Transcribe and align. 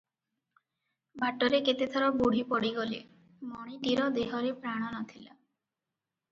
ବାଟରେ 1.23 1.59
କେତେଥର 1.67 2.09
ବୁଢ଼ୀ 2.23 2.41
ପଡ଼ିଗଲେ- 2.55 3.03
ମଣିଟିର 3.53 4.11
ଦେହରେ 4.19 4.57
ପ୍ରାଣ 4.67 4.91
ନ 4.91 5.07
ଥିଲା। 5.15 5.33